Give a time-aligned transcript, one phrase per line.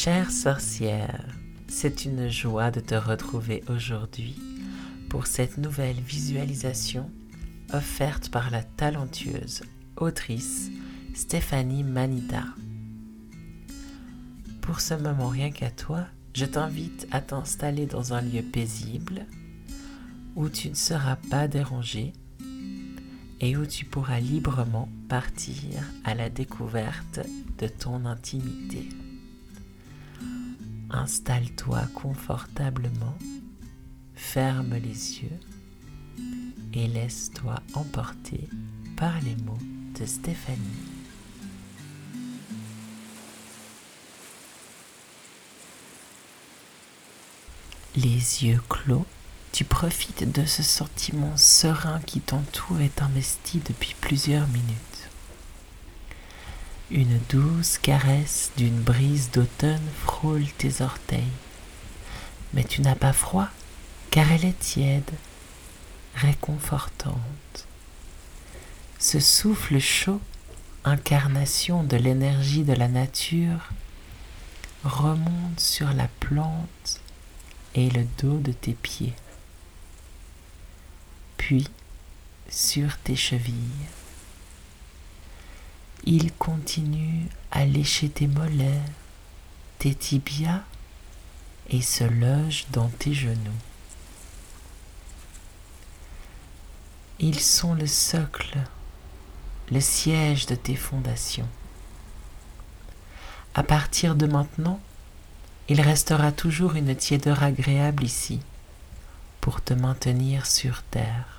[0.00, 1.26] Chère sorcière,
[1.66, 4.36] c'est une joie de te retrouver aujourd'hui
[5.08, 7.10] pour cette nouvelle visualisation
[7.72, 9.64] offerte par la talentueuse
[9.96, 10.70] autrice
[11.14, 12.44] Stéphanie Manida.
[14.60, 19.26] Pour ce moment rien qu'à toi, je t'invite à t'installer dans un lieu paisible
[20.36, 22.12] où tu ne seras pas dérangé
[23.40, 27.18] et où tu pourras librement partir à la découverte
[27.58, 28.88] de ton intimité.
[30.90, 33.18] Installe-toi confortablement,
[34.14, 35.40] ferme les yeux
[36.72, 38.48] et laisse-toi emporter
[38.96, 39.58] par les mots
[40.00, 40.58] de Stéphanie.
[47.96, 49.04] Les yeux clos,
[49.52, 54.87] tu profites de ce sentiment serein qui t'entoure et t'investit depuis plusieurs minutes.
[56.90, 61.20] Une douce caresse d'une brise d'automne frôle tes orteils.
[62.54, 63.48] Mais tu n'as pas froid,
[64.10, 65.10] car elle est tiède,
[66.14, 67.18] réconfortante.
[68.98, 70.20] Ce souffle chaud,
[70.84, 73.68] incarnation de l'énergie de la nature,
[74.82, 77.02] remonte sur la plante
[77.74, 79.14] et le dos de tes pieds,
[81.36, 81.68] puis
[82.48, 83.88] sur tes chevilles.
[86.10, 88.80] Il continue à lécher tes mollets,
[89.78, 90.62] tes tibias
[91.68, 93.60] et se loge dans tes genoux.
[97.18, 98.56] Ils sont le socle,
[99.70, 101.48] le siège de tes fondations.
[103.52, 104.80] À partir de maintenant,
[105.68, 108.40] il restera toujours une tiédeur agréable ici
[109.42, 111.37] pour te maintenir sur terre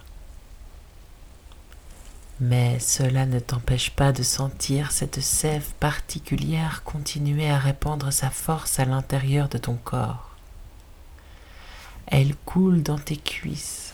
[2.39, 8.79] mais cela ne t'empêche pas de sentir cette sève particulière continuer à répandre sa force
[8.79, 10.29] à l'intérieur de ton corps.
[12.07, 13.93] Elle coule dans tes cuisses,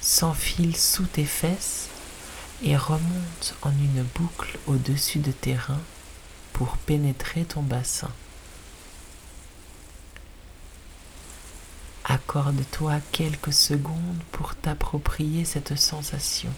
[0.00, 1.88] s'enfile sous tes fesses
[2.62, 5.80] et remonte en une boucle au-dessus de tes reins
[6.52, 8.10] pour pénétrer ton bassin.
[12.04, 16.50] Accorde-toi quelques secondes pour t'approprier cette sensation.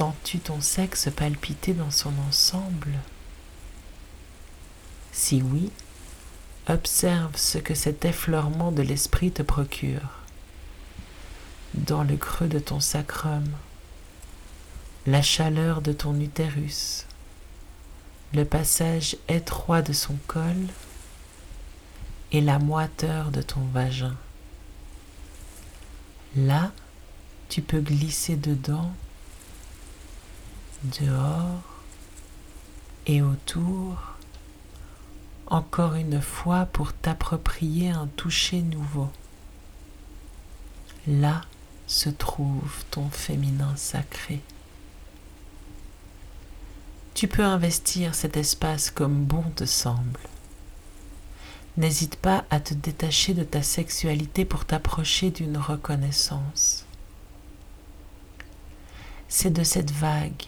[0.00, 2.94] Sens-tu ton sexe palpiter dans son ensemble?
[5.12, 5.70] Si oui,
[6.68, 10.08] observe ce que cet effleurement de l'esprit te procure.
[11.74, 13.44] Dans le creux de ton sacrum,
[15.06, 17.04] la chaleur de ton utérus,
[18.32, 20.68] le passage étroit de son col
[22.32, 24.16] et la moiteur de ton vagin.
[26.36, 26.72] Là,
[27.50, 28.94] tu peux glisser dedans
[30.84, 31.62] dehors
[33.06, 33.96] et autour,
[35.46, 39.08] encore une fois pour t'approprier un toucher nouveau.
[41.06, 41.42] Là
[41.86, 44.40] se trouve ton féminin sacré.
[47.14, 50.20] Tu peux investir cet espace comme bon te semble.
[51.76, 56.84] N'hésite pas à te détacher de ta sexualité pour t'approcher d'une reconnaissance.
[59.28, 60.44] C'est de cette vague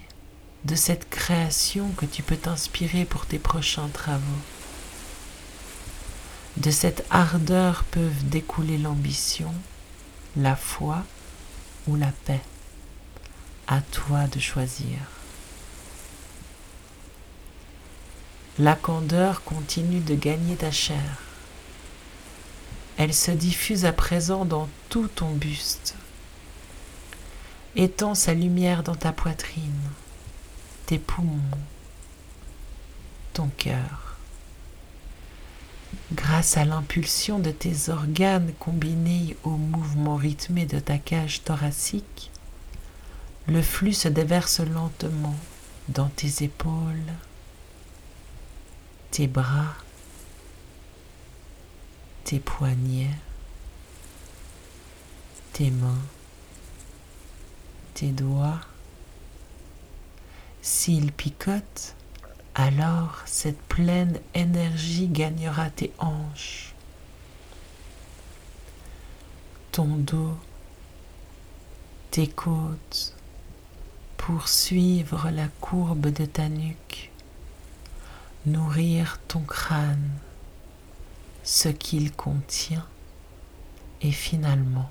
[0.64, 4.22] de cette création que tu peux t'inspirer pour tes prochains travaux.
[6.56, 9.52] De cette ardeur peuvent découler l'ambition,
[10.36, 11.02] la foi
[11.88, 12.42] ou la paix.
[13.66, 14.98] À toi de choisir.
[18.58, 21.22] La candeur continue de gagner ta chair.
[22.98, 25.94] Elle se diffuse à présent dans tout ton buste.
[27.74, 29.90] Étends sa lumière dans ta poitrine
[30.98, 31.58] poumons,
[33.32, 34.16] ton cœur.
[36.12, 42.30] Grâce à l'impulsion de tes organes combinés au mouvement rythmé de ta cage thoracique,
[43.46, 45.36] le flux se déverse lentement
[45.88, 47.12] dans tes épaules,
[49.10, 49.74] tes bras,
[52.24, 53.16] tes poignets,
[55.52, 56.02] tes mains,
[57.94, 58.60] tes doigts,
[60.62, 61.96] s'il picote,
[62.54, 66.72] alors cette pleine énergie gagnera tes hanches,
[69.72, 70.38] ton dos,
[72.12, 73.16] tes côtes,
[74.16, 77.10] pour suivre la courbe de ta nuque,
[78.46, 80.10] nourrir ton crâne,
[81.42, 82.86] ce qu'il contient,
[84.00, 84.90] et finalement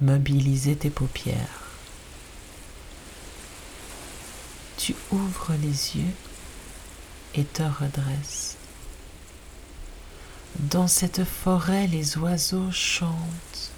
[0.00, 1.69] mobiliser tes paupières
[5.10, 6.14] tu les yeux
[7.34, 8.56] et te redresses.
[10.58, 13.70] Dans cette forêt, les oiseaux chantent.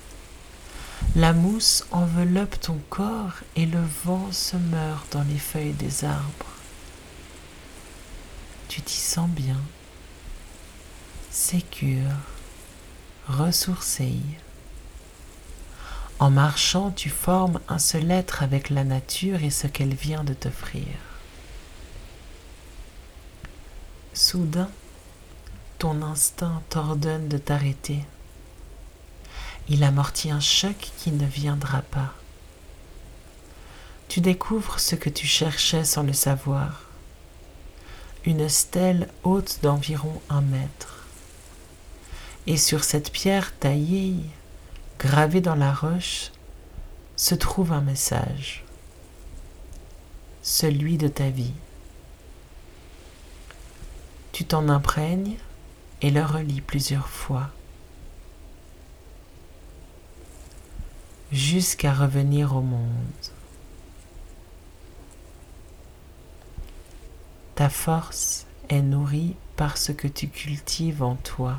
[1.14, 6.46] La mousse enveloppe ton corps et le vent se meurt dans les feuilles des arbres.
[8.68, 9.60] Tu t'y sens bien,
[11.30, 12.16] sécure,
[13.28, 14.20] ressourcée.
[16.22, 20.34] En marchant, tu formes un seul être avec la nature et ce qu'elle vient de
[20.34, 20.86] t'offrir.
[24.14, 24.70] Soudain,
[25.80, 28.04] ton instinct t'ordonne de t'arrêter.
[29.68, 32.14] Il amortit un choc qui ne viendra pas.
[34.06, 36.82] Tu découvres ce que tu cherchais sans le savoir.
[38.24, 41.04] Une stèle haute d'environ un mètre.
[42.46, 44.14] Et sur cette pierre taillée,
[45.02, 46.30] gravée dans la roche,
[47.16, 48.64] se trouve un message.
[50.42, 51.54] Celui de ta vie.
[54.30, 55.36] Tu t'en imprègnes
[56.02, 57.50] et le relis plusieurs fois
[61.32, 62.86] jusqu'à revenir au monde.
[67.56, 71.58] Ta force est nourrie par ce que tu cultives en toi.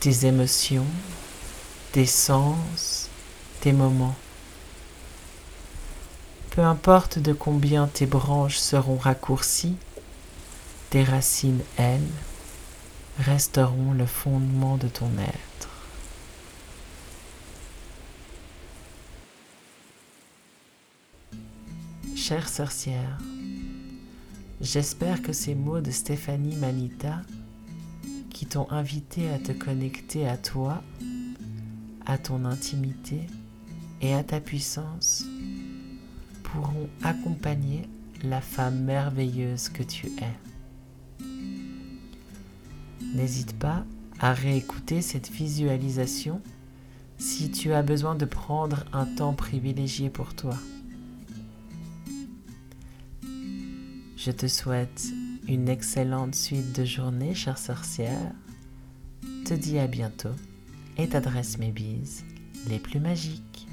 [0.00, 0.86] Tes émotions,
[1.92, 3.10] tes sens,
[3.60, 4.16] tes moments.
[6.52, 9.76] Peu importe de combien tes branches seront raccourcies,
[10.88, 12.00] tes racines, elles,
[13.18, 15.68] resteront le fondement de ton être.
[22.16, 23.18] Chère sorcière,
[24.62, 27.20] j'espère que ces mots de Stéphanie Manita,
[28.40, 30.82] qui t'ont invité à te connecter à toi,
[32.06, 33.26] à ton intimité
[34.00, 35.26] et à ta puissance,
[36.42, 37.82] pourront accompagner
[38.22, 41.26] la femme merveilleuse que tu es.
[43.14, 43.84] N'hésite pas
[44.20, 46.40] à réécouter cette visualisation
[47.18, 50.56] si tu as besoin de prendre un temps privilégié pour toi.
[54.16, 55.12] Je te souhaite
[55.50, 58.32] une excellente suite de journée, chère sorcière.
[59.44, 60.36] Te dis à bientôt
[60.96, 62.24] et t'adresse mes bises
[62.68, 63.66] les plus magiques.